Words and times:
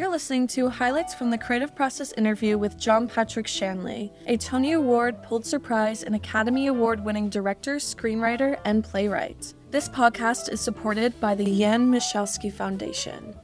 You're 0.00 0.08
listening 0.08 0.46
to 0.46 0.70
highlights 0.70 1.12
from 1.12 1.28
the 1.28 1.36
creative 1.36 1.76
process 1.76 2.12
interview 2.12 2.56
with 2.56 2.78
John 2.78 3.06
Patrick 3.06 3.46
Shanley, 3.46 4.10
a 4.26 4.38
Tony 4.38 4.72
Award, 4.72 5.22
Pulitzer 5.22 5.58
Prize, 5.58 6.04
and 6.04 6.14
Academy 6.14 6.68
Award 6.68 7.04
winning 7.04 7.28
director, 7.28 7.76
screenwriter, 7.76 8.58
and 8.64 8.82
playwright. 8.82 9.52
This 9.70 9.90
podcast 9.90 10.50
is 10.50 10.58
supported 10.62 11.20
by 11.20 11.34
the 11.34 11.44
Jan 11.44 11.92
Michalski 11.92 12.50
Foundation. 12.50 13.34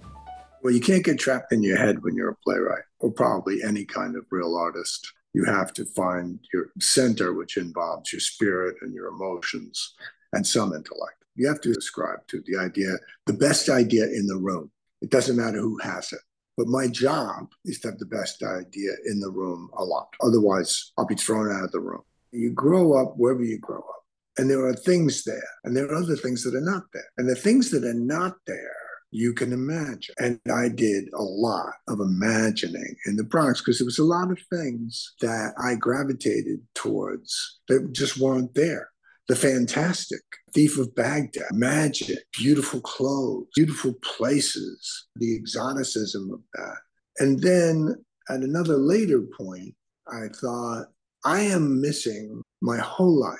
Well, 0.62 0.72
you 0.72 0.80
can't 0.80 1.04
get 1.04 1.18
trapped 1.18 1.52
in 1.52 1.62
your 1.62 1.76
head 1.76 2.02
when 2.02 2.14
you're 2.16 2.30
a 2.30 2.36
playwright, 2.36 2.84
or 3.00 3.10
probably 3.10 3.62
any 3.62 3.84
kind 3.84 4.16
of 4.16 4.24
real 4.30 4.56
artist. 4.56 5.12
You 5.34 5.44
have 5.44 5.74
to 5.74 5.84
find 5.84 6.40
your 6.54 6.70
center, 6.80 7.34
which 7.34 7.58
involves 7.58 8.14
your 8.14 8.20
spirit 8.20 8.76
and 8.80 8.94
your 8.94 9.08
emotions 9.08 9.94
and 10.32 10.46
some 10.46 10.72
intellect. 10.72 11.22
You 11.34 11.48
have 11.48 11.60
to 11.60 11.72
ascribe 11.72 12.26
to 12.28 12.42
the 12.46 12.56
idea, 12.56 12.96
the 13.26 13.34
best 13.34 13.68
idea 13.68 14.04
in 14.06 14.26
the 14.26 14.38
room. 14.38 14.70
It 15.02 15.10
doesn't 15.10 15.36
matter 15.36 15.58
who 15.58 15.76
has 15.82 16.14
it. 16.14 16.20
But 16.56 16.68
my 16.68 16.88
job 16.88 17.48
is 17.64 17.80
to 17.80 17.88
have 17.88 17.98
the 17.98 18.06
best 18.06 18.42
idea 18.42 18.92
in 19.06 19.20
the 19.20 19.30
room 19.30 19.70
a 19.76 19.84
lot. 19.84 20.08
Otherwise, 20.22 20.92
I'll 20.96 21.06
be 21.06 21.14
thrown 21.14 21.52
out 21.52 21.64
of 21.64 21.72
the 21.72 21.80
room. 21.80 22.02
You 22.32 22.50
grow 22.50 22.94
up 22.94 23.14
wherever 23.16 23.44
you 23.44 23.58
grow 23.58 23.78
up, 23.78 24.04
and 24.38 24.50
there 24.50 24.66
are 24.66 24.74
things 24.74 25.24
there, 25.24 25.48
and 25.64 25.76
there 25.76 25.86
are 25.86 25.94
other 25.94 26.16
things 26.16 26.42
that 26.44 26.54
are 26.54 26.60
not 26.60 26.84
there. 26.92 27.08
And 27.18 27.28
the 27.28 27.34
things 27.34 27.70
that 27.70 27.84
are 27.84 27.94
not 27.94 28.36
there, 28.46 28.76
you 29.10 29.32
can 29.32 29.52
imagine. 29.52 30.14
And 30.18 30.40
I 30.52 30.68
did 30.68 31.08
a 31.14 31.22
lot 31.22 31.74
of 31.88 32.00
imagining 32.00 32.96
in 33.06 33.16
the 33.16 33.24
Bronx 33.24 33.60
because 33.60 33.78
there 33.78 33.86
was 33.86 33.98
a 33.98 34.04
lot 34.04 34.30
of 34.30 34.38
things 34.50 35.14
that 35.20 35.54
I 35.62 35.74
gravitated 35.76 36.60
towards 36.74 37.60
that 37.68 37.92
just 37.92 38.18
weren't 38.18 38.54
there 38.54 38.90
the 39.28 39.36
fantastic, 39.36 40.20
Thief 40.54 40.78
of 40.78 40.94
Baghdad, 40.94 41.52
magic, 41.52 42.18
beautiful 42.32 42.80
clothes, 42.80 43.46
beautiful 43.54 43.94
places, 44.02 45.06
the 45.16 45.34
exoticism 45.36 46.30
of 46.32 46.40
that. 46.54 46.76
And 47.18 47.40
then 47.40 47.94
at 48.28 48.40
another 48.40 48.76
later 48.76 49.22
point, 49.36 49.74
I 50.08 50.28
thought, 50.40 50.86
I 51.24 51.40
am 51.40 51.80
missing 51.80 52.42
my 52.62 52.78
whole 52.78 53.18
life 53.18 53.38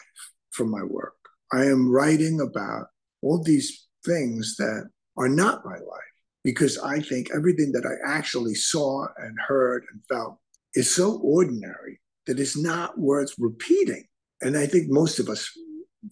from 0.51 0.71
my 0.71 0.83
work. 0.83 1.15
I 1.53 1.67
am 1.67 1.91
writing 1.91 2.41
about 2.41 2.87
all 3.23 3.43
these 3.43 3.87
things 4.05 4.57
that 4.57 4.89
are 5.17 5.29
not 5.29 5.65
my 5.65 5.77
life 5.77 6.17
because 6.43 6.79
I 6.79 7.01
think 7.01 7.31
everything 7.35 7.73
that 7.73 7.87
I 7.87 8.17
actually 8.17 8.55
saw 8.55 9.07
and 9.19 9.37
heard 9.47 9.85
and 9.93 10.01
felt 10.09 10.39
is 10.75 10.93
so 10.95 11.21
ordinary 11.23 12.01
that 12.27 12.41
it's 12.41 12.57
not 12.57 12.99
worth 12.99 13.33
repeating. 13.39 14.05
And 14.43 14.57
I 14.57 14.67
think 14.67 14.87
most 14.89 15.19
of 15.19 15.29
us 15.29 15.51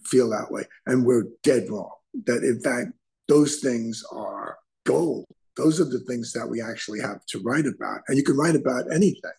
feel 0.03 0.29
that 0.29 0.51
way. 0.51 0.63
And 0.85 1.05
we're 1.05 1.27
dead 1.43 1.69
wrong. 1.69 1.91
That 2.25 2.43
in 2.43 2.59
fact, 2.61 2.91
those 3.27 3.57
things 3.57 4.03
are 4.11 4.57
gold. 4.85 5.25
Those 5.57 5.79
are 5.79 5.85
the 5.85 5.99
things 6.01 6.33
that 6.33 6.47
we 6.47 6.61
actually 6.61 6.99
have 6.99 7.25
to 7.27 7.39
write 7.39 7.65
about. 7.65 8.01
And 8.07 8.17
you 8.17 8.23
can 8.23 8.37
write 8.37 8.55
about 8.55 8.91
anything 8.91 9.31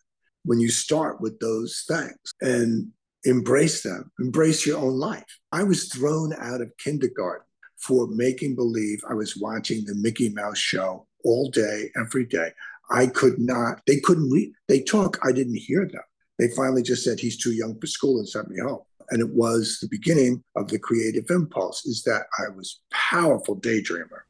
when 0.44 0.60
you 0.60 0.68
start 0.68 1.20
with 1.20 1.38
those 1.40 1.84
things 1.88 2.16
and 2.40 2.88
embrace 3.24 3.82
them, 3.82 4.10
embrace 4.20 4.66
your 4.66 4.78
own 4.78 4.94
life. 4.94 5.24
I 5.52 5.64
was 5.64 5.88
thrown 5.88 6.32
out 6.38 6.60
of 6.60 6.72
kindergarten 6.78 7.46
for 7.76 8.06
making 8.08 8.54
believe 8.54 9.00
I 9.08 9.14
was 9.14 9.36
watching 9.36 9.84
the 9.84 9.94
Mickey 9.94 10.30
Mouse 10.30 10.58
show 10.58 11.06
all 11.24 11.50
day, 11.50 11.90
every 12.00 12.24
day. 12.24 12.50
I 12.90 13.08
could 13.08 13.38
not, 13.38 13.80
they 13.86 13.98
couldn't 13.98 14.30
read, 14.30 14.52
they 14.68 14.80
talk, 14.80 15.18
I 15.24 15.32
didn't 15.32 15.56
hear 15.56 15.86
them. 15.86 16.02
They 16.38 16.48
finally 16.56 16.82
just 16.82 17.02
said, 17.02 17.18
he's 17.18 17.36
too 17.36 17.52
young 17.52 17.78
for 17.80 17.86
school 17.86 18.18
and 18.18 18.28
sent 18.28 18.48
me 18.48 18.60
home 18.60 18.82
and 19.10 19.20
it 19.20 19.30
was 19.30 19.78
the 19.80 19.88
beginning 19.88 20.42
of 20.56 20.68
the 20.68 20.78
creative 20.78 21.26
impulse 21.30 21.84
is 21.86 22.02
that 22.04 22.26
I 22.38 22.48
was 22.54 22.80
powerful 22.90 23.56
daydreamer. 23.56 24.25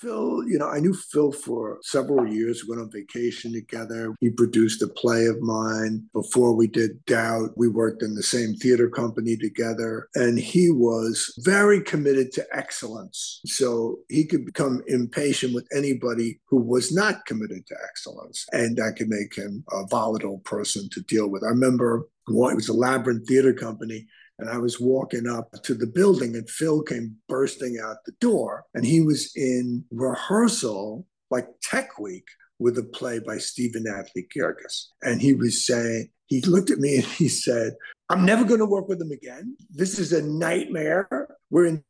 Phil, 0.00 0.48
you 0.48 0.58
know, 0.58 0.68
I 0.68 0.80
knew 0.80 0.94
Phil 0.94 1.30
for 1.30 1.78
several 1.82 2.26
years. 2.26 2.64
We 2.64 2.70
went 2.70 2.82
on 2.82 2.90
vacation 2.90 3.52
together. 3.52 4.14
He 4.20 4.30
produced 4.30 4.82
a 4.82 4.88
play 4.88 5.26
of 5.26 5.40
mine. 5.40 6.04
Before 6.14 6.54
we 6.54 6.66
did 6.66 7.04
Doubt, 7.04 7.50
we 7.56 7.68
worked 7.68 8.02
in 8.02 8.14
the 8.14 8.22
same 8.22 8.54
theater 8.54 8.88
company 8.88 9.36
together. 9.36 10.08
And 10.14 10.38
he 10.38 10.70
was 10.70 11.34
very 11.44 11.82
committed 11.82 12.32
to 12.32 12.46
excellence. 12.52 13.40
So 13.44 13.98
he 14.08 14.24
could 14.24 14.46
become 14.46 14.82
impatient 14.86 15.54
with 15.54 15.66
anybody 15.74 16.40
who 16.46 16.56
was 16.56 16.92
not 16.92 17.26
committed 17.26 17.66
to 17.66 17.76
excellence. 17.88 18.46
And 18.52 18.76
that 18.76 18.94
could 18.96 19.08
make 19.08 19.34
him 19.34 19.64
a 19.70 19.86
volatile 19.86 20.38
person 20.44 20.88
to 20.90 21.00
deal 21.02 21.28
with. 21.28 21.42
I 21.44 21.48
remember 21.48 22.08
it 22.28 22.54
was 22.54 22.68
a 22.68 22.72
Labyrinth 22.72 23.26
Theater 23.26 23.52
Company. 23.52 24.06
And 24.40 24.50
I 24.50 24.58
was 24.58 24.80
walking 24.80 25.28
up 25.28 25.50
to 25.62 25.74
the 25.74 25.86
building, 25.86 26.34
and 26.34 26.48
Phil 26.48 26.82
came 26.82 27.16
bursting 27.28 27.78
out 27.82 28.04
the 28.06 28.12
door. 28.20 28.64
And 28.74 28.84
he 28.84 29.00
was 29.00 29.32
in 29.36 29.84
rehearsal, 29.90 31.06
like 31.30 31.48
Tech 31.62 31.98
Week, 31.98 32.26
with 32.58 32.78
a 32.78 32.82
play 32.82 33.18
by 33.18 33.38
Stephen 33.38 33.84
Adly 33.84 34.26
Guirgis. 34.34 34.86
And 35.02 35.20
he 35.20 35.32
was 35.32 35.64
saying, 35.64 36.10
he 36.26 36.40
looked 36.42 36.70
at 36.70 36.78
me 36.78 36.96
and 36.96 37.04
he 37.04 37.28
said, 37.28 37.74
I'm 38.08 38.24
never 38.24 38.44
going 38.44 38.60
to 38.60 38.66
work 38.66 38.88
with 38.88 39.00
him 39.00 39.12
again. 39.12 39.56
This 39.70 39.98
is 39.98 40.12
a 40.12 40.22
nightmare. 40.22 41.28
We're 41.50 41.66
in 41.66 41.84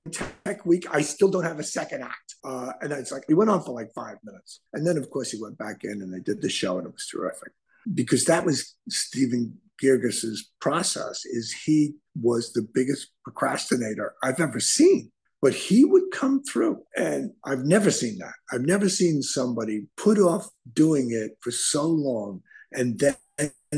tech 0.45 0.65
week. 0.67 0.87
I 0.91 1.03
still 1.03 1.31
don't 1.31 1.45
have 1.45 1.59
a 1.59 1.65
second 1.65 2.03
act. 2.03 2.35
Uh, 2.45 2.73
and 2.81 2.93
it's 2.93 3.11
like, 3.11 3.25
he 3.27 3.35
went 3.35 3.51
on 3.51 3.63
for 3.63 3.73
like 3.73 3.91
five 3.95 4.17
minutes. 4.23 4.61
And 4.73 4.87
then, 4.87 4.97
of 4.97 5.11
course, 5.11 5.31
he 5.31 5.41
went 5.41 5.59
back 5.59 5.85
in 5.85 6.03
and 6.03 6.13
they 6.13 6.21
did 6.21 6.41
the 6.41 6.49
show 6.49 6.79
and 6.79 6.87
it 6.87 6.93
was 6.93 7.07
terrific 7.07 7.53
because 7.95 8.27
that 8.27 8.45
was 8.45 8.77
Stephen 8.89 9.59
Guirgis's 9.83 10.51
process 10.61 11.25
is 11.25 11.53
he 11.53 11.95
was 12.23 12.53
the 12.53 12.67
biggest 12.75 13.09
procrastinator 13.25 14.15
I've 14.23 14.41
ever 14.41 14.61
seen. 14.61 15.11
But 15.43 15.55
he 15.55 15.87
would 15.87 16.11
come 16.13 16.43
through. 16.43 16.83
And 16.97 17.31
I've 17.45 17.65
never 17.65 17.91
seen 17.91 18.19
that. 18.19 18.35
I've 18.53 18.67
never 18.67 18.89
seen 18.91 19.23
somebody 19.23 19.87
put 19.97 20.19
off 20.19 20.49
doing 20.75 21.11
it 21.13 21.39
for 21.41 21.51
so 21.51 21.87
long 21.87 22.43
and 22.73 22.99
then 22.99 23.17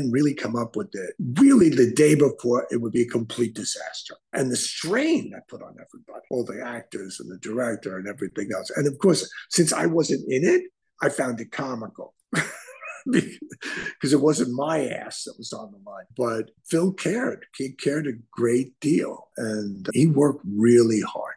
really 0.09 0.33
come 0.33 0.55
up 0.55 0.75
with 0.75 0.89
it. 0.93 1.15
Really, 1.39 1.69
the 1.69 1.93
day 1.93 2.15
before, 2.15 2.67
it 2.71 2.81
would 2.81 2.91
be 2.91 3.03
a 3.03 3.07
complete 3.07 3.53
disaster. 3.53 4.15
And 4.33 4.51
the 4.51 4.55
strain 4.55 5.31
that 5.31 5.47
put 5.47 5.61
on 5.61 5.75
everybody, 5.75 6.25
all 6.31 6.43
the 6.43 6.61
actors 6.63 7.19
and 7.19 7.31
the 7.31 7.37
director 7.37 7.97
and 7.97 8.07
everything 8.07 8.49
else. 8.55 8.69
And 8.75 8.87
of 8.87 8.97
course, 8.97 9.29
since 9.49 9.71
I 9.71 9.85
wasn't 9.85 10.29
in 10.31 10.43
it, 10.43 10.63
I 11.01 11.09
found 11.09 11.39
it 11.39 11.51
comical. 11.51 12.13
because 13.11 14.13
it 14.13 14.21
wasn't 14.21 14.53
my 14.53 14.87
ass 14.87 15.23
that 15.23 15.37
was 15.37 15.53
on 15.53 15.71
the 15.71 15.89
line. 15.89 16.05
But 16.15 16.51
Phil 16.65 16.93
cared. 16.93 17.45
He 17.57 17.71
cared 17.71 18.07
a 18.07 18.13
great 18.31 18.79
deal. 18.79 19.29
And 19.37 19.87
he 19.93 20.07
worked 20.07 20.43
really 20.45 21.01
hard. 21.01 21.35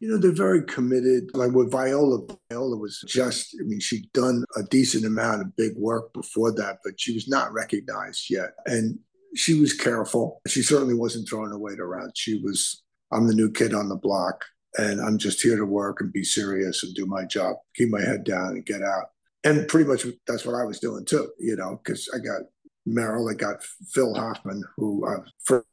You 0.00 0.10
know, 0.10 0.18
they're 0.18 0.32
very 0.32 0.64
committed. 0.64 1.30
Like 1.34 1.52
with 1.52 1.70
Viola, 1.70 2.20
Viola 2.50 2.76
was 2.76 3.02
just, 3.06 3.56
I 3.60 3.64
mean, 3.64 3.80
she'd 3.80 4.12
done 4.12 4.44
a 4.56 4.62
decent 4.62 5.06
amount 5.06 5.40
of 5.40 5.56
big 5.56 5.76
work 5.76 6.12
before 6.12 6.52
that, 6.52 6.78
but 6.84 7.00
she 7.00 7.14
was 7.14 7.28
not 7.28 7.52
recognized 7.52 8.28
yet. 8.28 8.52
And 8.66 8.98
she 9.34 9.58
was 9.58 9.72
careful. 9.72 10.40
She 10.46 10.62
certainly 10.62 10.94
wasn't 10.94 11.28
throwing 11.28 11.50
her 11.50 11.58
weight 11.58 11.80
around. 11.80 12.12
She 12.16 12.40
was, 12.42 12.82
I'm 13.12 13.26
the 13.26 13.34
new 13.34 13.50
kid 13.50 13.72
on 13.72 13.88
the 13.88 13.96
block 13.96 14.44
and 14.76 15.00
I'm 15.00 15.18
just 15.18 15.40
here 15.40 15.56
to 15.56 15.64
work 15.64 16.00
and 16.00 16.12
be 16.12 16.24
serious 16.24 16.82
and 16.82 16.94
do 16.94 17.06
my 17.06 17.24
job, 17.24 17.56
keep 17.74 17.90
my 17.90 18.00
head 18.00 18.24
down 18.24 18.48
and 18.48 18.66
get 18.66 18.82
out 18.82 19.10
and 19.44 19.68
pretty 19.68 19.88
much 19.88 20.06
that's 20.26 20.44
what 20.44 20.56
I 20.56 20.64
was 20.64 20.80
doing 20.80 21.04
too, 21.04 21.30
you 21.38 21.56
know, 21.56 21.80
because 21.82 22.08
I 22.14 22.18
got 22.18 22.42
Meryl, 22.88 23.30
I 23.30 23.34
got 23.34 23.62
Phil 23.92 24.14
Hoffman, 24.14 24.62
who 24.76 25.06
I'm 25.06 25.24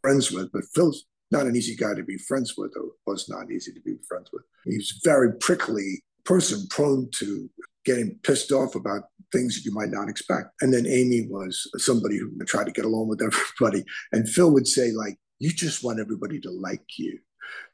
friends 0.02 0.32
with, 0.32 0.52
but 0.52 0.64
Phil's 0.74 1.06
not 1.32 1.46
an 1.46 1.56
easy 1.56 1.76
guy 1.76 1.94
to 1.96 2.04
be 2.04 2.18
friends 2.18 2.56
with, 2.58 2.74
or 2.76 2.92
was 3.06 3.30
not 3.30 3.52
easy 3.52 3.72
to 3.74 3.80
be 3.82 3.96
friends 4.08 4.30
with. 4.34 4.44
He's 4.66 4.94
a 5.04 5.10
very 5.10 5.34
prickly 5.40 6.04
person, 6.26 6.68
prone 6.70 7.10
to 7.20 7.50
getting 7.86 8.20
pissed 8.24 8.52
off 8.52 8.76
about 8.76 9.04
things 9.32 9.56
that 9.56 9.66
you 9.66 9.74
might 9.74 9.90
not 9.90 10.10
expect. 10.10 10.50
And 10.62 10.74
then 10.74 10.86
Amy 10.86 11.28
was 11.30 11.70
somebody 11.78 12.18
who 12.18 12.32
tried 12.46 12.66
to 12.66 12.72
get 12.72 12.86
along 12.86 13.08
with 13.08 13.22
everybody. 13.60 13.84
And 14.12 14.30
Phil 14.30 14.52
would 14.52 14.68
say, 14.68 14.92
like, 14.92 15.18
you 15.40 15.52
just 15.52 15.84
want 15.84 16.00
everybody 16.00 16.40
to 16.42 16.52
like 16.52 16.84
you. 16.98 17.18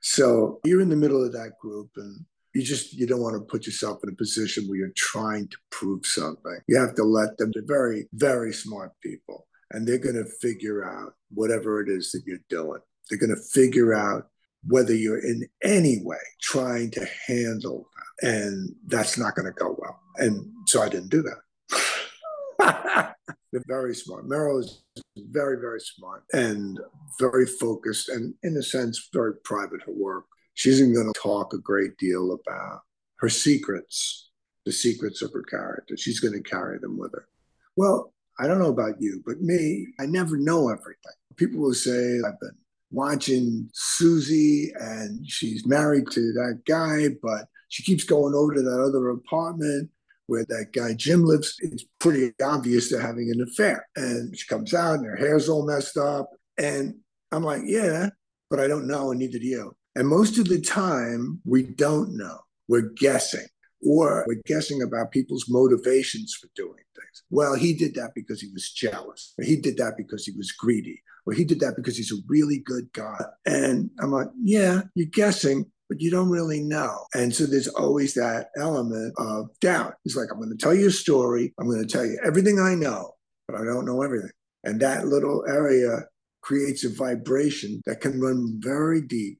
So 0.02 0.59
you're 0.63 0.81
in 0.81 0.90
the 0.90 0.96
middle 0.96 1.24
of 1.24 1.34
that 1.34 1.53
group 1.59 1.90
and 1.97 2.25
you 2.57 2.63
just 2.63 2.94
you 2.94 3.06
don't 3.06 3.22
want 3.22 3.35
to 3.35 3.51
put 3.51 3.68
yourself 3.68 4.00
in 4.04 4.09
a 4.09 4.15
position 4.15 4.65
where 4.65 4.80
you're 4.80 4.92
trying 4.95 5.48
to 5.48 5.57
prove 5.69 6.07
something. 6.07 6.59
You 6.68 6.80
have 6.80 6.95
to 6.95 7.04
let 7.04 7.38
them 7.38 7.51
they're 7.54 7.63
very 7.63 8.07
very 8.13 8.51
smart 8.51 8.94
people 9.04 9.45
and 9.71 9.88
they're 9.88 10.00
going 10.00 10.15
to 10.15 10.25
figure 10.25 10.83
out 10.83 11.13
whatever 11.30 11.81
it 11.81 11.88
is 11.88 12.12
that 12.12 12.24
you're 12.25 12.39
doing. 12.50 12.80
They're 13.09 13.19
going 13.19 13.36
to 13.36 13.50
figure 13.54 13.94
out 13.94 14.30
whether 14.65 14.95
you're 14.95 15.24
in 15.24 15.48
any 15.63 16.01
way 16.04 16.18
trying 16.42 16.89
to 16.92 17.07
handle 17.27 17.88
that 17.95 18.27
and 18.27 18.75
that's 18.88 19.19
not 19.19 19.36
going 19.36 19.45
to 19.45 19.51
go 19.51 19.75
well. 19.77 20.00
And 20.15 20.51
so 20.65 20.81
i 20.81 20.89
didn't 20.89 21.12
do 21.12 21.21
that. 21.21 23.15
They're 23.51 23.63
very 23.68 23.94
smart. 23.94 24.27
Meryl 24.27 24.62
is 24.62 24.81
very 25.15 25.60
very 25.60 25.80
smart 25.80 26.24
and 26.33 26.80
very 27.19 27.45
focused 27.45 28.10
and 28.10 28.33
in 28.42 28.57
a 28.57 28.63
sense 28.63 29.10
very 29.13 29.36
private 29.44 29.83
her 29.83 29.94
work 29.94 30.25
she 30.57 30.71
isn't 30.71 30.95
going 30.95 31.06
to 31.06 31.19
talk 31.19 31.54
a 31.54 31.59
great 31.59 31.95
deal 31.98 32.33
about 32.33 32.80
her 33.18 33.30
secrets, 33.30 34.31
the 34.65 34.71
secrets 34.71 35.21
of 35.21 35.31
her 35.31 35.44
character. 35.44 35.95
She's 35.95 36.19
going 36.19 36.33
to 36.33 36.50
carry 36.50 36.80
them 36.80 36.98
with 36.98 37.12
her. 37.13 37.27
Well, 37.75 38.12
I 38.39 38.48
don't 38.48 38.57
know 38.57 38.71
about 38.71 39.00
you, 39.00 39.21
but 39.24 39.39
me, 39.39 39.86
I 40.00 40.07
never 40.07 40.36
know 40.36 40.69
everything. 40.69 41.13
People 41.36 41.59
will 41.59 41.75
say, 41.75 42.18
I've 42.25 42.39
been 42.39 42.57
watching 42.89 43.69
Susie 43.74 44.71
and 44.80 45.30
she's 45.30 45.68
married 45.68 46.09
to 46.12 46.33
that 46.33 46.63
guy, 46.65 47.10
but 47.21 47.45
she 47.69 47.83
keeps 47.83 48.03
going 48.03 48.33
over 48.33 48.56
to 48.56 48.62
that 48.63 48.81
other 48.81 49.10
apartment. 49.10 49.92
where 50.27 50.45
that 50.45 50.68
guy 50.74 50.94
Jim 50.94 51.24
lives, 51.24 51.56
it's 51.60 51.86
pretty 52.00 52.33
obvious 52.44 52.89
they're 52.89 53.01
having 53.01 53.31
an 53.31 53.42
affair. 53.42 53.88
And 53.95 54.38
she 54.38 54.48
comes 54.48 54.74
out 54.74 55.00
and 55.00 55.06
her 55.06 55.15
hair's 55.15 55.50
all 55.50 55.65
messed 55.65 55.98
up. 55.98 56.30
And 56.57 56.95
I'm 57.31 57.44
like, 57.44 57.62
yeah, 57.65 58.10
but 58.50 58.60
I 58.60 58.68
don't 58.68 58.88
know, 58.88 59.12
and 59.12 59.19
neither 59.19 59.39
do 59.39 59.45
you. 59.45 59.76
And 59.98 60.08
most 60.08 60.38
of 60.38 60.48
the 60.48 60.62
time, 60.62 61.42
we 61.44 61.64
don't 61.64 62.16
know. 62.16 62.38
We're 62.68 62.92
guessing, 62.98 63.48
or 63.84 64.26
we're 64.28 64.44
guessing 64.46 64.84
about 64.84 65.10
people's 65.10 65.46
motivations 65.50 66.36
for 66.40 66.48
doing 66.56 66.84
things. 66.96 67.24
Well, 67.32 67.56
he 67.56 67.74
did 67.74 67.96
that 67.96 68.12
because 68.14 68.40
he 68.40 68.52
was 68.54 68.72
jealous, 68.72 69.34
or 69.40 69.44
he 69.44 69.56
did 69.56 69.78
that 69.78 69.98
because 69.98 70.24
he 70.24 70.34
was 70.38 70.52
greedy, 70.52 71.02
or 71.26 71.34
he 71.34 71.44
did 71.44 71.60
that 71.62 71.76
because 71.76 71.98
he's 71.98 72.12
a 72.12 72.22
really 72.28 72.60
good 72.60 72.94
guy. 72.94 73.18
And 73.48 73.90
I'm 74.00 74.12
like, 74.12 74.28
yeah, 74.40 74.82
you're 74.94 75.08
guessing, 75.08 75.66
but 75.90 76.00
you 76.00 76.12
don't 76.12 76.30
really 76.30 76.62
know. 76.62 77.08
And 77.16 77.34
so 77.34 77.48
there's 77.48 77.68
always 77.68 78.14
that 78.14 78.50
element 78.56 79.16
of 79.18 79.50
doubt. 79.62 79.96
It's 80.06 80.16
like, 80.16 80.28
I'm 80.32 80.38
going 80.38 80.56
to 80.56 80.64
tell 80.64 80.76
you 80.76 80.90
a 80.90 80.92
story. 80.92 81.56
I'm 81.60 81.68
going 81.68 81.82
to 81.82 81.92
tell 81.92 82.06
you 82.06 82.20
everything 82.24 82.60
I 82.60 82.76
know, 82.76 83.16
but 83.48 83.60
I 83.60 83.64
don't 83.64 83.86
know 83.86 84.04
everything. 84.04 84.30
And 84.64 84.80
that 84.80 85.08
little 85.08 85.44
area 85.50 86.06
creates 86.44 86.84
a 86.84 86.94
vibration 86.94 87.82
that 87.88 88.00
can 88.00 88.22
run 88.22 88.60
very 88.62 89.02
deep 89.02 89.40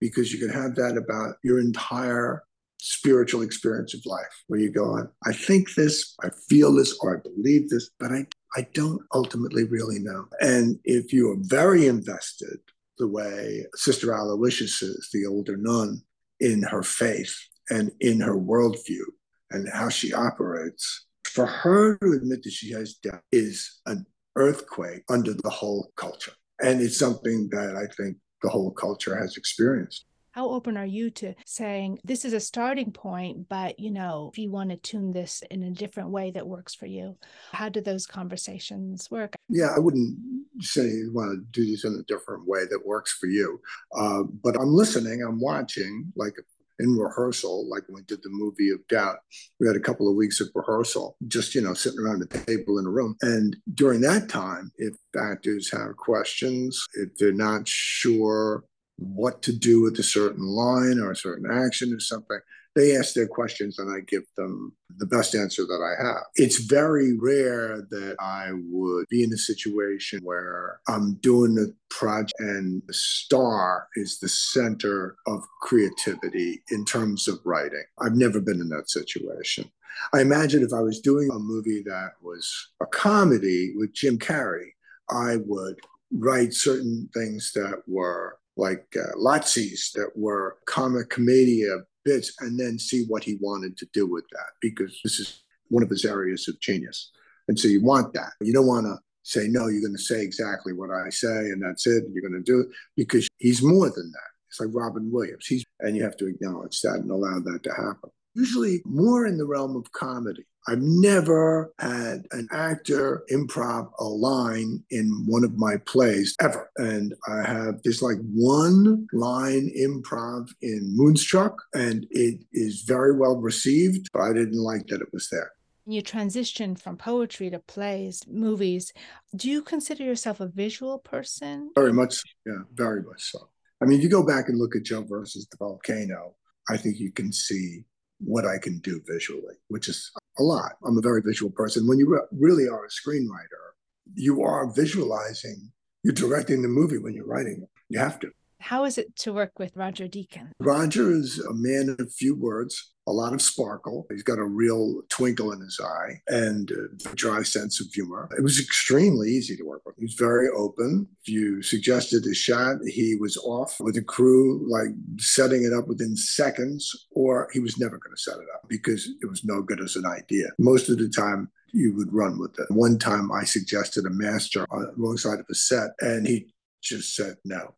because 0.00 0.32
you 0.32 0.38
can 0.38 0.50
have 0.50 0.74
that 0.76 0.96
about 0.96 1.36
your 1.42 1.58
entire 1.58 2.42
spiritual 2.78 3.42
experience 3.42 3.94
of 3.94 4.04
life 4.04 4.44
where 4.48 4.60
you 4.60 4.70
go 4.70 4.84
on, 4.84 5.08
I 5.24 5.32
think 5.32 5.74
this, 5.74 6.14
I 6.22 6.28
feel 6.48 6.74
this, 6.74 6.96
or 7.00 7.16
I 7.16 7.20
believe 7.20 7.68
this, 7.70 7.90
but 7.98 8.12
I, 8.12 8.26
I 8.56 8.66
don't 8.74 9.00
ultimately 9.14 9.64
really 9.64 9.98
know. 9.98 10.26
And 10.40 10.78
if 10.84 11.12
you 11.12 11.30
are 11.30 11.38
very 11.40 11.86
invested, 11.86 12.58
the 12.98 13.08
way 13.08 13.66
Sister 13.74 14.12
Aloysius 14.12 14.82
is, 14.82 15.08
the 15.12 15.26
older 15.26 15.56
nun, 15.56 16.02
in 16.40 16.62
her 16.62 16.82
faith 16.82 17.34
and 17.70 17.90
in 18.00 18.20
her 18.20 18.36
worldview 18.36 19.04
and 19.50 19.68
how 19.72 19.88
she 19.88 20.12
operates, 20.12 21.06
for 21.24 21.46
her 21.46 21.98
to 21.98 22.12
admit 22.12 22.42
that 22.42 22.52
she 22.52 22.72
has 22.72 22.94
doubt 22.94 23.20
is 23.32 23.80
an 23.86 24.06
earthquake 24.36 25.02
under 25.10 25.34
the 25.34 25.50
whole 25.50 25.90
culture. 25.96 26.32
And 26.62 26.80
it's 26.80 26.98
something 26.98 27.48
that 27.50 27.76
I 27.76 27.92
think 27.94 28.16
the 28.42 28.48
whole 28.48 28.70
culture 28.70 29.16
has 29.16 29.36
experienced. 29.36 30.04
How 30.32 30.50
open 30.50 30.76
are 30.76 30.84
you 30.84 31.08
to 31.12 31.32
saying 31.46 31.98
this 32.04 32.26
is 32.26 32.34
a 32.34 32.40
starting 32.40 32.92
point, 32.92 33.48
but 33.48 33.80
you 33.80 33.90
know, 33.90 34.28
if 34.30 34.38
you 34.38 34.50
want 34.50 34.68
to 34.68 34.76
tune 34.76 35.10
this 35.10 35.42
in 35.50 35.62
a 35.62 35.70
different 35.70 36.10
way 36.10 36.30
that 36.32 36.46
works 36.46 36.74
for 36.74 36.84
you, 36.84 37.16
how 37.52 37.70
do 37.70 37.80
those 37.80 38.06
conversations 38.06 39.10
work? 39.10 39.34
Yeah, 39.48 39.70
I 39.74 39.78
wouldn't 39.78 40.18
say 40.60 40.82
you 40.82 41.10
want 41.14 41.30
to 41.30 41.58
do 41.58 41.66
this 41.70 41.84
in 41.84 41.94
a 41.94 42.02
different 42.02 42.46
way 42.46 42.66
that 42.70 42.86
works 42.86 43.14
for 43.14 43.28
you, 43.28 43.58
uh, 43.96 44.24
but 44.24 44.60
I'm 44.60 44.74
listening, 44.74 45.22
I'm 45.22 45.40
watching, 45.40 46.12
like 46.16 46.34
in 46.78 46.96
rehearsal, 46.96 47.68
like 47.68 47.84
when 47.88 47.96
we 47.96 48.02
did 48.02 48.22
the 48.22 48.30
movie 48.30 48.70
of 48.70 48.86
Doubt, 48.88 49.18
we 49.60 49.66
had 49.66 49.76
a 49.76 49.80
couple 49.80 50.08
of 50.08 50.16
weeks 50.16 50.40
of 50.40 50.48
rehearsal, 50.54 51.16
just, 51.28 51.54
you 51.54 51.60
know, 51.60 51.74
sitting 51.74 52.00
around 52.00 52.20
the 52.20 52.38
table 52.38 52.78
in 52.78 52.86
a 52.86 52.90
room. 52.90 53.16
And 53.22 53.56
during 53.74 54.00
that 54.02 54.28
time, 54.28 54.70
if 54.76 54.94
actors 55.18 55.70
have 55.72 55.96
questions, 55.96 56.84
if 56.94 57.10
they're 57.18 57.32
not 57.32 57.66
sure 57.66 58.64
what 58.98 59.42
to 59.42 59.52
do 59.52 59.82
with 59.82 59.98
a 59.98 60.02
certain 60.02 60.44
line 60.44 60.98
or 60.98 61.10
a 61.10 61.16
certain 61.16 61.50
action 61.50 61.92
or 61.92 62.00
something, 62.00 62.38
they 62.76 62.94
ask 62.94 63.14
their 63.14 63.26
questions 63.26 63.78
and 63.78 63.90
I 63.90 64.00
give 64.00 64.24
them 64.36 64.72
the 64.98 65.06
best 65.06 65.34
answer 65.34 65.64
that 65.64 65.80
I 65.82 66.06
have. 66.06 66.24
It's 66.34 66.58
very 66.58 67.16
rare 67.16 67.86
that 67.90 68.16
I 68.20 68.50
would 68.52 69.06
be 69.08 69.24
in 69.24 69.32
a 69.32 69.38
situation 69.38 70.20
where 70.22 70.80
I'm 70.86 71.14
doing 71.14 71.56
a 71.58 71.72
project 71.92 72.34
and 72.38 72.82
the 72.86 72.92
star 72.92 73.88
is 73.96 74.18
the 74.18 74.28
center 74.28 75.16
of 75.26 75.42
creativity 75.62 76.62
in 76.70 76.84
terms 76.84 77.26
of 77.28 77.40
writing. 77.44 77.84
I've 77.98 78.14
never 78.14 78.40
been 78.40 78.60
in 78.60 78.68
that 78.68 78.90
situation. 78.90 79.70
I 80.12 80.20
imagine 80.20 80.62
if 80.62 80.74
I 80.74 80.82
was 80.82 81.00
doing 81.00 81.30
a 81.30 81.38
movie 81.38 81.82
that 81.86 82.12
was 82.22 82.68
a 82.82 82.86
comedy 82.86 83.72
with 83.74 83.94
Jim 83.94 84.18
Carrey, 84.18 84.68
I 85.08 85.36
would 85.46 85.78
write 86.12 86.52
certain 86.52 87.08
things 87.14 87.52
that 87.54 87.82
were 87.86 88.38
like 88.56 88.86
uh, 88.96 89.14
Lazzis 89.16 89.92
that 89.92 90.10
were 90.14 90.58
comic 90.66 91.10
commedia 91.10 91.78
bits 92.04 92.32
and 92.40 92.58
then 92.58 92.78
see 92.78 93.04
what 93.08 93.24
he 93.24 93.36
wanted 93.40 93.76
to 93.76 93.86
do 93.92 94.06
with 94.06 94.24
that 94.32 94.50
because 94.60 94.98
this 95.04 95.18
is 95.18 95.42
one 95.68 95.82
of 95.82 95.90
his 95.90 96.04
areas 96.04 96.48
of 96.48 96.58
genius. 96.60 97.10
And 97.48 97.58
so 97.58 97.68
you 97.68 97.82
want 97.82 98.12
that. 98.14 98.30
You 98.40 98.52
don't 98.52 98.66
want 98.66 98.86
to 98.86 98.96
say, 99.22 99.48
no, 99.48 99.66
you're 99.66 99.80
going 99.80 99.96
to 99.96 100.02
say 100.02 100.22
exactly 100.22 100.72
what 100.72 100.90
I 100.90 101.10
say 101.10 101.50
and 101.50 101.62
that's 101.62 101.86
it. 101.86 102.04
And 102.04 102.14
you're 102.14 102.28
going 102.28 102.42
to 102.42 102.52
do 102.52 102.60
it 102.60 102.68
because 102.96 103.28
he's 103.38 103.62
more 103.62 103.90
than 103.90 104.10
that. 104.12 104.30
It's 104.48 104.60
like 104.60 104.70
Robin 104.72 105.10
Williams. 105.10 105.46
He's, 105.46 105.64
and 105.80 105.96
you 105.96 106.04
have 106.04 106.16
to 106.18 106.26
acknowledge 106.26 106.80
that 106.82 107.00
and 107.00 107.10
allow 107.10 107.40
that 107.40 107.62
to 107.64 107.70
happen. 107.70 108.10
Usually 108.34 108.82
more 108.84 109.26
in 109.26 109.36
the 109.36 109.46
realm 109.46 109.76
of 109.76 109.90
comedy. 109.92 110.46
I've 110.68 110.82
never 110.82 111.72
had 111.78 112.26
an 112.32 112.48
actor 112.52 113.24
improv 113.30 113.90
a 113.98 114.04
line 114.04 114.82
in 114.90 115.24
one 115.26 115.44
of 115.44 115.56
my 115.56 115.76
plays 115.86 116.34
ever. 116.40 116.70
And 116.76 117.14
I 117.28 117.42
have 117.42 117.82
there's 117.84 118.02
like 118.02 118.18
one 118.34 119.06
line 119.12 119.70
improv 119.78 120.48
in 120.62 120.96
Moonstruck, 120.96 121.62
and 121.74 122.06
it 122.10 122.40
is 122.52 122.82
very 122.82 123.16
well 123.16 123.36
received, 123.36 124.08
but 124.12 124.22
I 124.22 124.32
didn't 124.32 124.58
like 124.58 124.88
that 124.88 125.00
it 125.00 125.12
was 125.12 125.28
there. 125.30 125.52
You 125.88 126.02
transition 126.02 126.74
from 126.74 126.96
poetry 126.96 127.48
to 127.50 127.60
plays, 127.60 128.24
movies. 128.26 128.92
Do 129.36 129.48
you 129.48 129.62
consider 129.62 130.02
yourself 130.02 130.40
a 130.40 130.48
visual 130.48 130.98
person? 130.98 131.70
Very 131.76 131.92
much, 131.92 132.20
yeah, 132.44 132.62
very 132.74 133.02
much 133.02 133.30
so. 133.30 133.50
I 133.80 133.84
mean, 133.84 133.98
if 133.98 134.02
you 134.02 134.10
go 134.10 134.26
back 134.26 134.48
and 134.48 134.58
look 134.58 134.74
at 134.74 134.82
Joe 134.82 135.02
versus 135.02 135.46
the 135.48 135.56
volcano, 135.58 136.34
I 136.68 136.76
think 136.76 136.98
you 136.98 137.12
can 137.12 137.32
see 137.32 137.84
what 138.18 138.46
I 138.46 138.58
can 138.58 138.78
do 138.78 139.02
visually, 139.06 139.54
which 139.68 139.88
is 139.88 140.10
a 140.38 140.42
lot. 140.42 140.72
I'm 140.84 140.98
a 140.98 141.02
very 141.02 141.22
visual 141.22 141.50
person. 141.50 141.86
When 141.86 141.98
you 141.98 142.08
re- 142.08 142.20
really 142.32 142.68
are 142.68 142.84
a 142.84 142.88
screenwriter, 142.88 143.74
you 144.14 144.42
are 144.42 144.72
visualizing, 144.72 145.70
you're 146.02 146.14
directing 146.14 146.62
the 146.62 146.68
movie 146.68 146.98
when 146.98 147.14
you're 147.14 147.26
writing 147.26 147.60
it. 147.62 147.68
You 147.88 147.98
have 147.98 148.18
to. 148.20 148.30
How 148.60 148.84
is 148.84 148.98
it 148.98 149.14
to 149.16 149.32
work 149.32 149.58
with 149.58 149.76
Roger 149.76 150.08
Deakins? 150.08 150.50
Roger 150.58 151.10
is 151.10 151.38
a 151.38 151.54
man 151.54 151.94
of 151.98 152.12
few 152.12 152.34
words, 152.34 152.92
a 153.06 153.12
lot 153.12 153.32
of 153.32 153.40
sparkle. 153.40 154.06
He's 154.10 154.22
got 154.22 154.38
a 154.38 154.44
real 154.44 155.02
twinkle 155.08 155.52
in 155.52 155.60
his 155.60 155.78
eye 155.80 156.20
and 156.26 156.70
a 156.70 157.14
dry 157.14 157.42
sense 157.42 157.80
of 157.80 157.86
humor. 157.92 158.28
It 158.36 158.42
was 158.42 158.58
extremely 158.58 159.28
easy 159.28 159.56
to 159.56 159.62
work 159.62 159.82
with. 159.84 159.96
He 159.96 160.04
was 160.04 160.14
very 160.14 160.48
open. 160.56 161.06
If 161.22 161.28
you 161.28 161.62
suggested 161.62 162.26
a 162.26 162.34
shot, 162.34 162.78
he 162.86 163.16
was 163.20 163.36
off 163.36 163.76
with 163.78 163.94
the 163.94 164.02
crew, 164.02 164.66
like 164.68 164.88
setting 165.18 165.62
it 165.64 165.72
up 165.72 165.86
within 165.86 166.16
seconds, 166.16 167.06
or 167.12 167.48
he 167.52 167.60
was 167.60 167.78
never 167.78 167.98
going 167.98 168.16
to 168.16 168.22
set 168.22 168.36
it 168.36 168.48
up 168.54 168.68
because 168.68 169.08
it 169.22 169.26
was 169.26 169.44
no 169.44 169.62
good 169.62 169.80
as 169.80 169.96
an 169.96 170.06
idea. 170.06 170.46
Most 170.58 170.88
of 170.88 170.98
the 170.98 171.08
time, 171.08 171.50
you 171.72 171.94
would 171.94 172.12
run 172.12 172.38
with 172.38 172.58
it. 172.58 172.66
One 172.70 172.98
time 172.98 173.30
I 173.30 173.44
suggested 173.44 174.06
a 174.06 174.10
master 174.10 174.62
uh, 174.62 174.76
on 174.76 174.82
the 174.82 174.92
wrong 174.96 175.18
side 175.18 175.38
of 175.38 175.46
a 175.50 175.54
set, 175.54 175.90
and 176.00 176.26
he 176.26 176.46
just 176.82 177.14
said 177.14 177.36
no. 177.44 177.74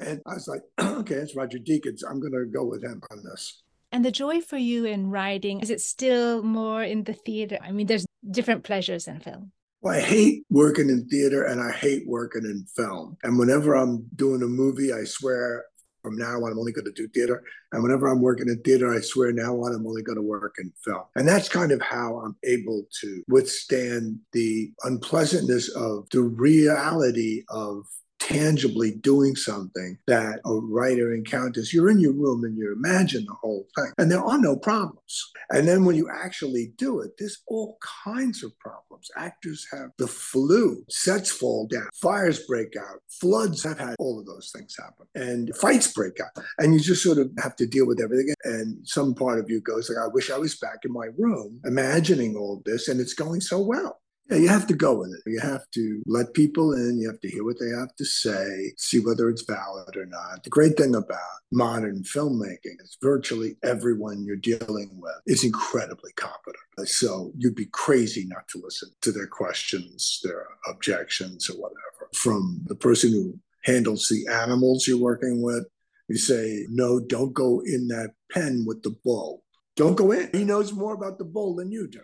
And 0.00 0.20
I 0.26 0.34
was 0.34 0.48
like, 0.48 0.62
okay, 0.80 1.16
it's 1.16 1.36
Roger 1.36 1.58
Deakins. 1.58 2.00
I'm 2.08 2.20
going 2.20 2.32
to 2.32 2.46
go 2.46 2.64
with 2.64 2.82
him 2.82 3.00
on 3.10 3.22
this. 3.24 3.62
And 3.90 4.04
the 4.04 4.10
joy 4.10 4.40
for 4.40 4.56
you 4.56 4.86
in 4.86 5.10
writing, 5.10 5.60
is 5.60 5.70
it 5.70 5.80
still 5.80 6.42
more 6.42 6.82
in 6.82 7.04
the 7.04 7.12
theater? 7.12 7.58
I 7.62 7.72
mean, 7.72 7.86
there's 7.86 8.06
different 8.30 8.64
pleasures 8.64 9.06
in 9.06 9.20
film. 9.20 9.52
Well, 9.82 9.94
I 9.94 10.00
hate 10.00 10.44
working 10.48 10.88
in 10.88 11.08
theater 11.08 11.44
and 11.44 11.60
I 11.60 11.72
hate 11.72 12.04
working 12.06 12.44
in 12.44 12.64
film. 12.74 13.16
And 13.22 13.38
whenever 13.38 13.74
I'm 13.74 14.06
doing 14.14 14.42
a 14.42 14.46
movie, 14.46 14.92
I 14.92 15.04
swear 15.04 15.64
from 16.02 16.16
now 16.16 16.36
on, 16.36 16.52
I'm 16.52 16.58
only 16.58 16.72
going 16.72 16.84
to 16.84 16.92
do 16.92 17.08
theater. 17.08 17.42
And 17.72 17.82
whenever 17.82 18.08
I'm 18.08 18.20
working 18.20 18.48
in 18.48 18.60
theater, 18.62 18.92
I 18.92 19.00
swear 19.00 19.32
now 19.32 19.54
on, 19.54 19.74
I'm 19.74 19.86
only 19.86 20.02
going 20.02 20.16
to 20.16 20.22
work 20.22 20.56
in 20.58 20.72
film. 20.84 21.02
And 21.16 21.26
that's 21.26 21.48
kind 21.48 21.72
of 21.72 21.80
how 21.80 22.18
I'm 22.18 22.36
able 22.44 22.84
to 23.00 23.22
withstand 23.28 24.18
the 24.32 24.72
unpleasantness 24.84 25.68
of 25.70 26.08
the 26.10 26.22
reality 26.22 27.44
of 27.48 27.86
tangibly 28.22 28.92
doing 28.92 29.34
something 29.34 29.98
that 30.06 30.38
a 30.46 30.54
writer 30.54 31.12
encounters. 31.12 31.72
You're 31.72 31.90
in 31.90 31.98
your 31.98 32.12
room 32.12 32.44
and 32.44 32.56
you 32.56 32.72
imagine 32.72 33.24
the 33.26 33.34
whole 33.34 33.66
thing, 33.76 33.92
and 33.98 34.10
there 34.10 34.22
are 34.22 34.38
no 34.38 34.56
problems. 34.56 35.30
And 35.50 35.66
then 35.66 35.84
when 35.84 35.96
you 35.96 36.08
actually 36.08 36.72
do 36.76 37.00
it, 37.00 37.12
there's 37.18 37.42
all 37.48 37.78
kinds 38.04 38.44
of 38.44 38.56
problems. 38.58 39.10
Actors 39.16 39.66
have 39.72 39.90
the 39.98 40.06
flu, 40.06 40.84
sets 40.88 41.30
fall 41.30 41.66
down, 41.66 41.88
fires 42.00 42.46
break 42.46 42.76
out, 42.76 43.00
floods 43.08 43.64
have 43.64 43.78
had 43.78 43.96
all 43.98 44.20
of 44.20 44.26
those 44.26 44.52
things 44.54 44.76
happen, 44.78 45.06
and 45.14 45.54
fights 45.56 45.92
break 45.92 46.18
out. 46.20 46.44
And 46.58 46.74
you 46.74 46.80
just 46.80 47.02
sort 47.02 47.18
of 47.18 47.30
have 47.38 47.56
to 47.56 47.66
deal 47.66 47.86
with 47.86 48.00
everything. 48.00 48.34
And 48.44 48.78
some 48.86 49.14
part 49.14 49.40
of 49.40 49.50
you 49.50 49.60
goes 49.60 49.90
like, 49.90 49.98
I 49.98 50.08
wish 50.08 50.30
I 50.30 50.38
was 50.38 50.56
back 50.56 50.78
in 50.84 50.92
my 50.92 51.08
room 51.18 51.60
imagining 51.64 52.36
all 52.36 52.62
this, 52.64 52.88
and 52.88 53.00
it's 53.00 53.14
going 53.14 53.40
so 53.40 53.60
well. 53.60 53.98
Yeah, 54.32 54.38
you 54.38 54.48
have 54.48 54.66
to 54.68 54.74
go 54.74 54.94
with 54.94 55.12
it. 55.12 55.30
You 55.30 55.40
have 55.40 55.68
to 55.74 56.02
let 56.06 56.32
people 56.32 56.72
in. 56.72 56.98
You 56.98 57.10
have 57.10 57.20
to 57.20 57.28
hear 57.28 57.44
what 57.44 57.60
they 57.60 57.68
have 57.68 57.94
to 57.96 58.04
say, 58.06 58.72
see 58.78 58.98
whether 58.98 59.28
it's 59.28 59.42
valid 59.42 59.94
or 59.94 60.06
not. 60.06 60.42
The 60.42 60.48
great 60.48 60.78
thing 60.78 60.94
about 60.94 61.18
modern 61.52 62.02
filmmaking 62.02 62.80
is 62.80 62.96
virtually 63.02 63.58
everyone 63.62 64.24
you're 64.24 64.36
dealing 64.36 64.88
with 64.94 65.20
is 65.26 65.44
incredibly 65.44 66.12
competent. 66.16 66.88
So 66.88 67.32
you'd 67.36 67.54
be 67.54 67.66
crazy 67.66 68.24
not 68.26 68.48
to 68.48 68.60
listen 68.64 68.88
to 69.02 69.12
their 69.12 69.26
questions, 69.26 70.20
their 70.24 70.46
objections, 70.66 71.50
or 71.50 71.60
whatever. 71.60 72.08
From 72.14 72.62
the 72.64 72.76
person 72.76 73.12
who 73.12 73.38
handles 73.64 74.08
the 74.08 74.32
animals 74.32 74.88
you're 74.88 74.98
working 74.98 75.42
with, 75.42 75.66
you 76.08 76.16
say, 76.16 76.64
no, 76.70 77.00
don't 77.00 77.34
go 77.34 77.60
in 77.66 77.88
that 77.88 78.12
pen 78.30 78.64
with 78.66 78.82
the 78.82 78.96
bull 79.04 79.42
don't 79.76 79.96
go 79.96 80.12
in. 80.12 80.28
He 80.32 80.44
knows 80.44 80.72
more 80.72 80.94
about 80.94 81.18
the 81.18 81.24
bull 81.24 81.54
than 81.54 81.72
you 81.72 81.88
do. 81.88 82.00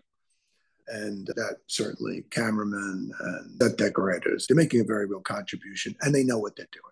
And 0.91 1.27
that 1.27 1.57
certainly 1.67 2.25
cameramen 2.31 3.13
and 3.21 3.61
set 3.61 3.77
decorators, 3.77 4.47
they're 4.47 4.57
making 4.57 4.81
a 4.81 4.85
very 4.85 5.07
real 5.07 5.21
contribution 5.21 5.95
and 6.01 6.15
they 6.15 6.25
know 6.25 6.39
what 6.39 6.57
they're 6.57 6.67
doing. 6.73 6.85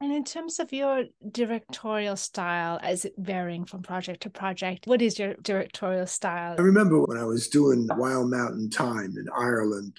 And 0.00 0.12
in 0.12 0.22
terms 0.22 0.60
of 0.60 0.72
your 0.72 1.04
directorial 1.32 2.14
style, 2.14 2.78
as 2.82 3.04
it 3.04 3.14
varying 3.18 3.64
from 3.64 3.82
project 3.82 4.22
to 4.22 4.30
project? 4.30 4.86
What 4.86 5.02
is 5.02 5.18
your 5.18 5.34
directorial 5.42 6.06
style? 6.06 6.54
I 6.56 6.62
remember 6.62 7.04
when 7.04 7.18
I 7.18 7.24
was 7.24 7.48
doing 7.48 7.88
Wild 7.96 8.30
Mountain 8.30 8.70
Thyme 8.70 9.16
in 9.18 9.26
Ireland, 9.36 9.98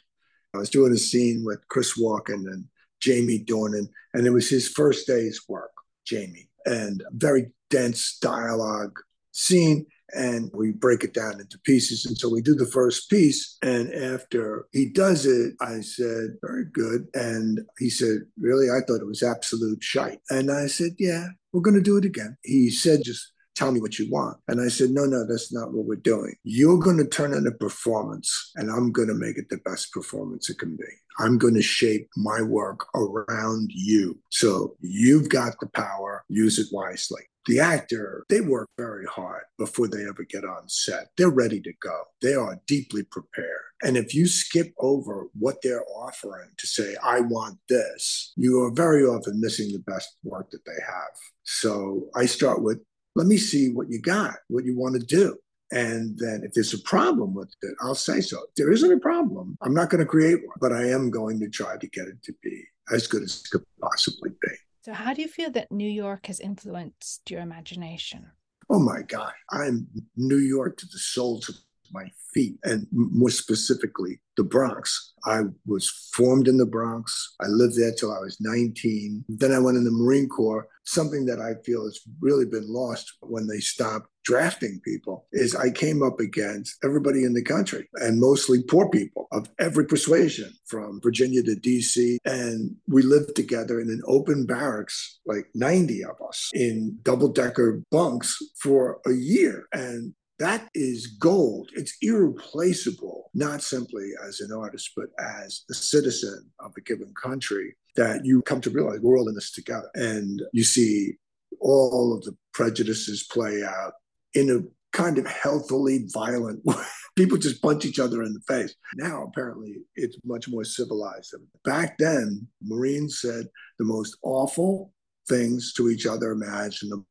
I 0.53 0.57
was 0.57 0.69
doing 0.69 0.93
a 0.93 0.97
scene 0.97 1.43
with 1.43 1.67
Chris 1.67 1.99
Walken 1.99 2.47
and 2.47 2.65
Jamie 3.01 3.43
Dornan, 3.43 3.89
and 4.13 4.25
it 4.25 4.31
was 4.31 4.49
his 4.49 4.69
first 4.69 5.05
day's 5.05 5.41
work, 5.49 5.71
Jamie, 6.05 6.49
and 6.65 7.03
very 7.11 7.51
dense 7.69 8.17
dialogue 8.21 8.97
scene 9.31 9.85
and 10.13 10.49
we 10.53 10.71
break 10.71 11.03
it 11.03 11.13
down 11.13 11.39
into 11.39 11.59
pieces. 11.59 12.05
And 12.05 12.17
so 12.17 12.29
we 12.29 12.41
do 12.41 12.55
the 12.55 12.65
first 12.65 13.09
piece. 13.09 13.57
And 13.61 13.93
after 13.93 14.67
he 14.71 14.89
does 14.89 15.25
it, 15.25 15.53
I 15.61 15.81
said, 15.81 16.37
Very 16.41 16.65
good. 16.71 17.07
And 17.13 17.61
he 17.77 17.89
said, 17.89 18.19
Really? 18.39 18.69
I 18.69 18.81
thought 18.85 19.01
it 19.01 19.07
was 19.07 19.23
absolute 19.23 19.83
shite. 19.83 20.19
And 20.29 20.51
I 20.51 20.67
said, 20.67 20.91
Yeah, 20.99 21.27
we're 21.53 21.61
going 21.61 21.77
to 21.77 21.81
do 21.81 21.97
it 21.97 22.05
again. 22.05 22.37
He 22.43 22.69
said, 22.69 23.03
Just 23.03 23.31
tell 23.55 23.71
me 23.71 23.81
what 23.81 23.99
you 23.99 24.09
want. 24.09 24.37
And 24.47 24.61
I 24.61 24.69
said, 24.69 24.91
No, 24.91 25.05
no, 25.05 25.25
that's 25.27 25.53
not 25.53 25.73
what 25.73 25.85
we're 25.85 25.95
doing. 25.95 26.35
You're 26.43 26.79
going 26.79 26.97
to 26.97 27.07
turn 27.07 27.33
in 27.33 27.47
a 27.47 27.51
performance, 27.51 28.51
and 28.55 28.69
I'm 28.71 28.91
going 28.91 29.09
to 29.09 29.13
make 29.13 29.37
it 29.37 29.49
the 29.49 29.57
best 29.65 29.91
performance 29.91 30.49
it 30.49 30.59
can 30.59 30.75
be. 30.75 30.83
I'm 31.19 31.37
going 31.37 31.55
to 31.55 31.61
shape 31.61 32.07
my 32.15 32.41
work 32.41 32.87
around 32.95 33.71
you. 33.73 34.17
So 34.29 34.77
you've 34.79 35.27
got 35.27 35.59
the 35.59 35.67
power, 35.67 36.23
use 36.29 36.59
it 36.59 36.67
wisely 36.71 37.23
the 37.49 37.59
actor, 37.59 38.25
they 38.29 38.41
work 38.41 38.69
very 38.77 39.05
hard 39.07 39.43
before 39.57 39.87
they 39.87 40.05
ever 40.07 40.23
get 40.23 40.45
on 40.45 40.69
set. 40.69 41.07
They're 41.17 41.29
ready 41.29 41.59
to 41.61 41.73
go. 41.81 42.03
They 42.21 42.35
are 42.35 42.61
deeply 42.67 43.03
prepared. 43.03 43.63
And 43.81 43.97
if 43.97 44.13
you 44.13 44.27
skip 44.27 44.71
over 44.77 45.27
what 45.37 45.57
they're 45.63 45.85
offering 45.87 46.49
to 46.57 46.67
say, 46.67 46.95
I 47.03 47.21
want 47.21 47.57
this, 47.67 48.33
you 48.35 48.61
are 48.61 48.71
very 48.71 49.03
often 49.03 49.41
missing 49.41 49.71
the 49.71 49.79
best 49.79 50.17
work 50.23 50.51
that 50.51 50.63
they 50.65 50.79
have. 50.85 51.09
So 51.43 52.09
I 52.15 52.27
start 52.27 52.61
with, 52.61 52.79
let 53.15 53.25
me 53.25 53.37
see 53.37 53.71
what 53.71 53.89
you 53.89 53.99
got, 53.99 54.35
what 54.49 54.65
you 54.65 54.77
want 54.77 54.99
to 54.99 55.05
do. 55.05 55.35
And 55.71 56.17
then 56.19 56.41
if 56.43 56.53
there's 56.53 56.73
a 56.73 56.79
problem 56.79 57.33
with 57.33 57.51
it, 57.63 57.75
I'll 57.81 57.95
say 57.95 58.21
so. 58.21 58.37
If 58.37 58.55
there 58.57 58.71
isn't 58.71 58.91
a 58.91 58.99
problem, 58.99 59.57
I'm 59.61 59.73
not 59.73 59.89
going 59.89 59.99
to 59.99 60.05
create 60.05 60.45
one, 60.45 60.57
but 60.61 60.71
I 60.71 60.89
am 60.89 61.09
going 61.09 61.39
to 61.39 61.49
try 61.49 61.77
to 61.77 61.87
get 61.87 62.07
it 62.07 62.21
to 62.23 62.33
be 62.43 62.63
as 62.91 63.07
good 63.07 63.23
as 63.23 63.41
it 63.43 63.49
could 63.51 63.63
possibly 63.81 64.31
be. 64.41 64.55
So, 64.81 64.93
how 64.93 65.13
do 65.13 65.21
you 65.21 65.27
feel 65.27 65.51
that 65.51 65.71
New 65.71 65.89
York 65.89 66.27
has 66.27 66.39
influenced 66.39 67.29
your 67.29 67.41
imagination? 67.41 68.31
Oh 68.69 68.79
my 68.79 69.01
God, 69.01 69.33
I'm 69.49 69.87
New 70.15 70.37
York 70.37 70.77
to 70.77 70.85
the 70.85 70.99
soles 70.99 71.49
of 71.49 71.55
my 71.93 72.05
feet, 72.33 72.57
and 72.63 72.87
more 72.91 73.29
specifically, 73.29 74.19
the 74.37 74.43
Bronx. 74.43 75.13
I 75.25 75.41
was 75.65 75.89
formed 76.13 76.47
in 76.47 76.57
the 76.57 76.65
Bronx. 76.65 77.35
I 77.41 77.47
lived 77.47 77.77
there 77.77 77.93
till 77.93 78.13
I 78.13 78.19
was 78.19 78.37
19. 78.39 79.25
Then 79.27 79.51
I 79.51 79.59
went 79.59 79.77
in 79.77 79.83
the 79.83 79.91
Marine 79.91 80.29
Corps. 80.29 80.67
Something 80.85 81.25
that 81.25 81.39
I 81.39 81.61
feel 81.65 81.83
has 81.83 81.99
really 82.21 82.45
been 82.45 82.67
lost 82.67 83.11
when 83.21 83.47
they 83.47 83.59
stopped 83.59 84.07
drafting 84.23 84.79
people 84.85 85.25
is 85.31 85.55
I 85.55 85.71
came 85.71 86.03
up 86.03 86.19
against 86.19 86.77
everybody 86.83 87.23
in 87.23 87.33
the 87.33 87.43
country 87.43 87.89
and 87.95 88.19
mostly 88.19 88.61
poor 88.61 88.87
people 88.89 89.27
of 89.31 89.49
every 89.59 89.85
persuasion 89.85 90.53
from 90.67 91.01
Virginia 91.01 91.41
to 91.43 91.55
DC. 91.55 92.17
And 92.25 92.75
we 92.87 93.01
lived 93.01 93.35
together 93.35 93.79
in 93.79 93.89
an 93.89 94.01
open 94.05 94.45
barracks, 94.45 95.19
like 95.25 95.47
90 95.55 96.03
of 96.05 96.15
us 96.27 96.49
in 96.53 96.99
double 97.03 97.29
decker 97.29 97.81
bunks 97.91 98.37
for 98.61 98.99
a 99.05 99.13
year. 99.13 99.67
And 99.73 100.13
that 100.39 100.69
is 100.73 101.07
gold. 101.07 101.69
It's 101.73 101.97
irreplaceable, 102.01 103.29
not 103.33 103.61
simply 103.61 104.11
as 104.25 104.39
an 104.39 104.51
artist, 104.51 104.91
but 104.95 105.07
as 105.19 105.63
a 105.69 105.73
citizen 105.73 106.49
of 106.59 106.71
a 106.77 106.81
given 106.81 107.13
country, 107.21 107.75
that 107.95 108.25
you 108.25 108.41
come 108.41 108.61
to 108.61 108.69
realize 108.69 108.99
we're 109.01 109.19
all 109.19 109.27
in 109.27 109.35
this 109.35 109.51
together. 109.51 109.89
And 109.95 110.41
you 110.53 110.63
see 110.63 111.15
all 111.59 112.13
of 112.15 112.23
the 112.23 112.35
prejudices 112.53 113.27
play 113.29 113.63
out 113.63 113.93
in 114.33 114.49
a 114.49 114.95
kind 114.95 115.17
of 115.17 115.27
healthily 115.27 116.07
violent 116.13 116.63
way. 116.65 116.75
People 117.15 117.37
just 117.37 117.61
punch 117.61 117.85
each 117.85 117.99
other 117.99 118.23
in 118.23 118.33
the 118.33 118.39
face. 118.47 118.73
Now, 118.95 119.25
apparently, 119.25 119.75
it's 119.95 120.17
much 120.23 120.47
more 120.47 120.63
civilized. 120.63 121.35
Back 121.65 121.97
then, 121.97 122.47
Marines 122.63 123.19
said 123.19 123.47
the 123.77 123.85
most 123.85 124.17
awful 124.23 124.93
things 125.27 125.73
to 125.73 125.89
each 125.89 126.05
other 126.05 126.31
imaginable 126.31 127.03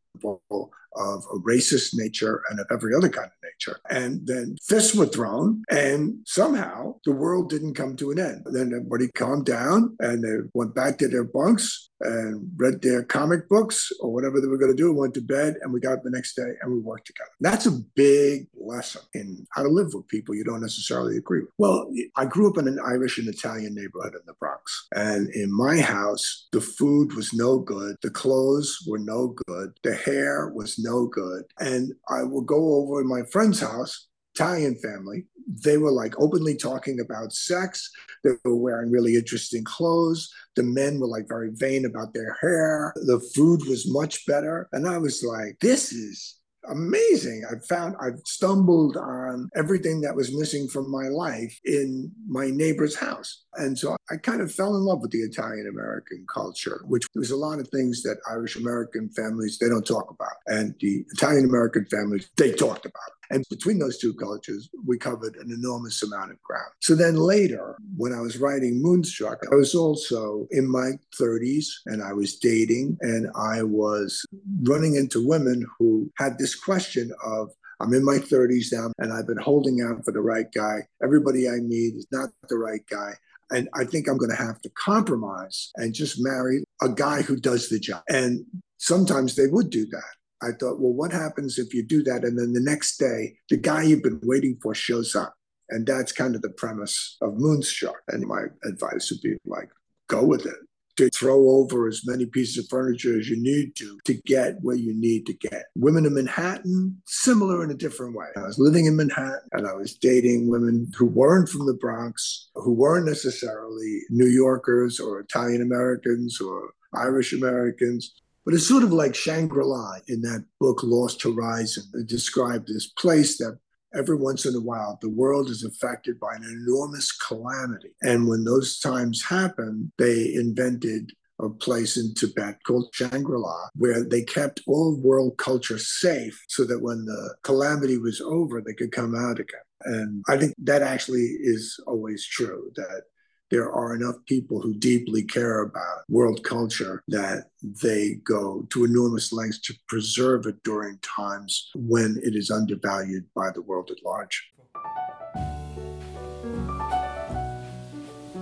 of 0.97 1.25
a 1.33 1.39
racist 1.39 1.91
nature 1.95 2.43
and 2.51 2.61
of 2.61 2.67
every 2.71 2.95
other 2.95 3.09
kind 3.09 3.27
of 3.27 3.33
nature. 3.43 3.81
And 3.91 4.27
then 4.27 4.57
fists 4.63 4.95
were 4.95 5.07
thrown, 5.07 5.63
and 5.71 6.19
somehow 6.27 6.97
the 7.05 7.13
world 7.13 7.51
didn't 7.51 7.75
come 7.75 7.97
to 7.97 8.11
an 8.11 8.19
end. 8.19 8.47
Then 8.47 8.73
everybody 8.75 9.09
calmed 9.09 9.47
down 9.47 9.97
and 10.01 10.23
they 10.23 10.49
went 10.55 10.75
back 10.75 10.99
to 10.99 11.09
their 11.09 11.25
bunks 11.25 11.91
and 12.01 12.51
read 12.57 12.81
their 12.81 13.03
comic 13.03 13.49
books 13.49 13.91
or 14.01 14.13
whatever 14.13 14.41
they 14.41 14.47
were 14.47 14.59
going 14.59 14.71
to 14.71 14.77
do, 14.77 14.93
went 14.93 15.15
to 15.15 15.21
bed, 15.21 15.57
and 15.63 15.73
we 15.73 15.81
got 15.81 15.95
up 15.95 16.03
the 16.05 16.11
next 16.11 16.35
day 16.35 16.51
and 16.63 16.73
we 16.73 16.79
worked 16.79 17.09
together. 17.09 17.31
That's 17.41 17.67
a 17.67 17.81
big 17.97 18.47
lesson 18.55 19.03
in 19.15 19.47
how 19.51 19.65
to 19.65 19.69
live 19.69 19.89
with 19.93 20.07
people 20.07 20.35
you 20.35 20.45
don't 20.45 20.61
necessarily 20.61 21.17
agree 21.17 21.41
with. 21.41 21.51
Well, 21.59 21.91
I 22.17 22.25
grew 22.25 22.49
up 22.49 22.59
in 22.59 22.69
an 22.69 22.79
Irish 22.87 23.19
and 23.19 23.29
Italian 23.29 23.75
neighborhood 23.75 24.15
in 24.15 24.21
the 24.27 24.35
Bronx. 24.35 24.87
And 24.95 25.29
in 25.35 25.53
my 25.53 25.81
house, 25.81 26.47
the 26.53 26.61
food 26.61 27.15
was 27.15 27.33
no 27.33 27.59
good, 27.59 27.97
the 28.03 28.11
clothes 28.11 28.79
were 28.87 28.99
no 28.99 29.35
good, 29.47 29.73
the 29.83 29.95
hair 29.95 30.53
was 30.55 30.78
no 30.79 31.07
good. 31.07 31.45
And 31.59 31.93
I 32.09 32.23
would 32.23 32.47
go 32.47 32.75
over 32.75 33.05
my 33.05 33.23
friend's 33.31 33.61
house 33.61 34.09
Italian 34.35 34.77
family. 34.77 35.27
They 35.65 35.79
were 35.79 35.91
like 35.91 36.15
openly 36.21 36.57
talking 36.57 37.01
about 37.01 37.33
sex. 37.33 37.91
They 38.23 38.31
were 38.45 38.57
wearing 38.57 38.91
really 38.91 39.17
interesting 39.17 39.65
clothes. 39.65 40.31
The 40.55 40.63
men 40.63 41.01
were 41.01 41.09
like 41.09 41.29
very 41.29 41.51
vain 41.55 41.87
about 41.87 42.15
their 42.15 42.37
hair. 42.41 42.93
The 42.97 43.21
food 43.35 43.61
was 43.69 43.91
much 43.91 44.27
better. 44.27 44.69
And 44.73 44.87
I 44.87 44.99
was 44.99 45.25
like, 45.25 45.59
this 45.61 45.93
is 45.93 46.38
amazing. 46.69 47.45
I 47.49 47.55
found 47.67 47.97
I've 48.01 48.21
stumbled 48.25 48.97
on 48.97 49.49
everything 49.57 50.01
that 50.03 50.15
was 50.15 50.37
missing 50.37 50.69
from 50.69 50.91
my 50.91 51.09
life 51.09 51.59
in 51.65 52.13
my 52.27 52.51
neighbor's 52.51 52.97
house. 52.97 53.45
And 53.55 53.79
so 53.79 53.97
I 54.11 54.17
kind 54.17 54.41
of 54.41 54.53
fell 54.53 54.77
in 54.77 54.83
love 54.83 55.01
with 55.01 55.11
the 55.11 55.19
Italian 55.19 55.69
American 55.69 56.27
culture, 56.33 56.83
which 56.87 57.07
was 57.15 57.31
a 57.31 57.37
lot 57.37 57.59
of 57.59 57.69
things 57.69 58.03
that 58.03 58.19
Irish 58.31 58.57
American 58.57 59.11
families 59.11 59.59
they 59.59 59.69
don't 59.69 59.87
talk 59.87 60.11
about. 60.11 60.37
And 60.47 60.75
the 60.81 61.05
Italian 61.13 61.45
American 61.45 61.87
families, 61.87 62.31
they 62.37 62.53
talked 62.53 62.87
about. 62.87 63.18
And 63.31 63.45
between 63.51 63.79
those 63.79 63.99
two 63.99 64.15
cultures, 64.15 64.69
we 64.87 64.99
covered 64.99 65.37
an 65.37 65.51
enormous 65.51 66.03
amount 66.03 66.31
of 66.31 66.43
ground. 66.43 66.73
So 66.81 66.95
then 66.95 67.17
later, 67.17 67.77
when 67.97 68.13
I 68.13 68.21
was 68.21 68.39
writing 68.39 68.83
Moonstruck, 68.83 69.39
I 69.53 69.55
was 69.55 69.75
also 69.75 70.47
in 70.51 70.71
my 70.71 70.93
30s 71.21 71.67
and 71.87 72.03
I 72.03 72.13
was 72.13 72.39
dating 72.39 72.97
and 73.01 73.29
I 73.37 73.63
was 73.63 74.25
running 74.63 74.97
into 74.97 75.27
women 75.27 75.67
who 75.79 76.11
had 76.17 76.39
this 76.39 76.55
question 76.55 77.13
of, 77.25 77.51
I'm 77.81 77.95
in 77.95 78.05
my 78.05 78.19
30s 78.19 78.67
now 78.73 78.91
and 78.99 79.13
I've 79.13 79.27
been 79.27 79.39
holding 79.39 79.81
out 79.83 80.05
for 80.05 80.13
the 80.13 80.21
right 80.21 80.47
guy. 80.53 80.79
Everybody 81.03 81.49
I 81.49 81.57
meet 81.57 81.95
is 81.95 82.07
not 82.11 82.31
the 82.49 82.59
right 82.59 82.83
guy. 82.91 83.13
And 83.51 83.69
I 83.75 83.85
think 83.85 84.09
I'm 84.09 84.19
going 84.19 84.31
to 84.31 84.37
have 84.37 84.61
to 84.63 84.71
compromise 84.71 85.71
and 85.77 85.95
just 85.95 86.17
marry 86.19 86.65
a 86.83 86.89
guy 86.89 87.23
who 87.23 87.37
does 87.37 87.69
the 87.69 87.79
job. 87.79 88.03
And 88.09 88.45
sometimes 88.79 89.37
they 89.37 89.47
would 89.47 89.71
do 89.71 89.87
that. 89.87 90.03
I 90.43 90.53
thought, 90.59 90.81
well, 90.81 90.93
what 90.93 91.13
happens 91.13 91.59
if 91.59 91.75
you 91.75 91.83
do 91.83 92.03
that? 92.05 92.25
And 92.25 92.39
then 92.39 92.53
the 92.53 92.61
next 92.61 92.99
day, 92.99 93.37
the 93.51 93.57
guy 93.57 93.83
you've 93.83 94.03
been 94.03 94.21
waiting 94.23 94.59
for 94.63 94.75
shows 94.75 95.17
up. 95.17 95.35
And 95.71 95.87
that's 95.87 96.13
kind 96.13 96.35
of 96.35 96.43
the 96.43 96.51
premise 96.51 97.17
of 97.21 97.35
Moonstruck. 97.37 98.01
And 98.09 98.27
my 98.27 98.45
advice 98.65 99.11
would 99.11 99.21
be 99.21 99.37
like, 99.45 99.69
go 100.09 100.25
with 100.25 100.47
it. 100.47 100.55
To 100.97 101.09
throw 101.11 101.49
over 101.51 101.87
as 101.87 102.03
many 102.05 102.27
pieces 102.27 102.59
of 102.59 102.69
furniture 102.69 103.17
as 103.17 103.29
you 103.29 103.41
need 103.41 103.77
to 103.77 104.01
to 104.05 104.15
get 104.27 104.57
where 104.63 104.75
you 104.75 104.93
need 104.93 105.27
to 105.27 105.33
get. 105.33 105.67
Women 105.77 106.05
in 106.07 106.15
Manhattan, 106.15 107.01
similar 107.07 107.63
in 107.63 107.71
a 107.71 107.75
different 107.75 108.17
way. 108.17 108.27
I 108.37 108.41
was 108.41 108.59
living 108.59 108.87
in 108.87 108.97
Manhattan 108.97 109.49
and 109.53 109.69
I 109.69 109.75
was 109.75 109.95
dating 109.95 110.49
women 110.49 110.91
who 110.97 111.07
weren't 111.07 111.49
from 111.49 111.67
the 111.67 111.75
Bronx, 111.75 112.51
who 112.57 112.73
weren't 112.73 113.07
necessarily 113.07 114.01
New 114.11 114.27
Yorkers 114.27 114.99
or 114.99 115.21
Italian 115.21 115.63
Americans 115.63 116.41
or 116.41 116.73
Irish 116.93 117.33
Americans, 117.33 118.21
but 118.49 118.55
it's 118.55 118.67
sort 118.67 118.83
of 118.83 118.95
like 118.95 119.15
Shangri 119.15 119.63
La 119.63 119.97
in 120.09 120.23
that 120.23 120.43
book, 120.59 120.83
Lost 120.83 121.23
Horizon. 121.23 121.83
It 121.93 122.07
described 122.07 122.67
this 122.67 122.87
place 122.87 123.37
that 123.37 123.59
every 123.95 124.17
once 124.17 124.47
in 124.47 124.55
a 124.55 124.61
while 124.61 124.99
the 125.03 125.11
world 125.11 125.51
is 125.51 125.65
affected 125.65 126.19
by 126.19 126.35
an 126.35 126.45
enormous 126.45 127.13
calamity. 127.13 127.91
And 128.01 128.27
when 128.27 128.45
those 128.45 128.79
times 128.79 129.23
happen, 129.23 129.93
they 129.99 130.33
invented 130.33 131.13
a 131.39 131.51
place 131.51 131.99
in 131.99 132.15
Tibet 132.15 132.61
called 132.67 132.89
Shangri 132.95 133.39
La, 133.39 133.69
where 133.75 134.03
they 134.03 134.23
kept 134.23 134.63
all 134.67 134.99
world 134.99 135.37
culture 135.37 135.79
safe 135.79 136.43
so 136.49 136.65
that 136.65 136.81
when 136.81 137.05
the 137.05 137.35
calamity 137.43 137.99
was 137.99 138.23
over, 138.23 138.63
they 138.63 138.73
could 138.73 138.93
come 138.93 139.15
out 139.15 139.39
again. 139.39 139.61
And 139.83 140.25
I 140.27 140.39
think 140.39 140.55
that 140.57 140.81
actually 140.81 141.37
is 141.39 141.79
always 141.87 142.27
true 142.27 142.73
that 142.77 143.03
there 143.51 143.71
are 143.73 143.95
enough 143.95 144.17
people 144.27 144.61
who 144.61 144.75
deeply 144.75 145.23
care 145.23 145.63
about 145.63 146.05
world 146.09 146.43
culture 146.45 147.03
that 147.09 147.45
they 147.63 148.15
go 148.25 148.67
to 148.71 148.85
enormous 148.85 149.33
lengths 149.33 149.61
to 149.61 149.75
preserve 149.89 150.47
it 150.47 150.63
during 150.63 150.99
times 150.99 151.71
when 151.75 152.21
it 152.23 152.35
is 152.35 152.51
undervalued 152.51 153.25
by 153.35 153.51
the 153.51 153.63
world 153.63 153.91
at 153.91 154.05
large. 154.05 154.51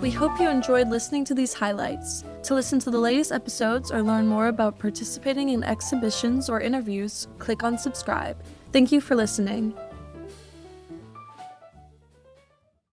We 0.01 0.11
hope 0.11 0.39
you 0.39 0.51
enjoyed 0.51 0.89
listening 0.89 1.25
to 1.25 1.35
these 1.35 1.55
highlights. 1.55 2.23
To 2.45 2.55
listen 2.55 2.79
to 2.81 2.91
the 2.91 2.99
latest 2.99 3.33
episodes 3.33 3.91
or 3.91 4.03
learn 4.03 4.27
more 4.27 4.49
about 4.49 4.79
participating 4.79 5.49
in 5.49 5.65
exhibitions 5.65 6.51
or 6.51 6.61
interviews, 6.61 7.27
click 7.39 7.65
on 7.65 7.79
subscribe. 7.79 8.37
Thank 8.73 8.93
you 8.93 9.01
for 9.01 9.17
listening. 9.17 9.75